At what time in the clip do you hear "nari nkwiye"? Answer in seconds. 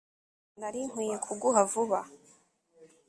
0.59-1.17